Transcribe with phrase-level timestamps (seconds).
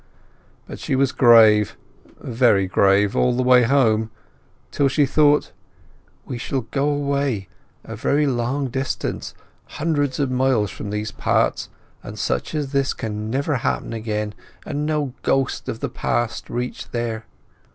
[0.65, 1.77] But she was grave,
[2.19, 4.09] very grave, all the way home;
[4.71, 5.51] till she thought,
[6.25, 7.49] "We shall go away,
[7.83, 9.35] a very long distance,
[9.77, 11.69] hundreds of miles from these parts,
[12.01, 14.33] and such as this can never happen again,
[14.65, 17.27] and no ghost of the past reach there."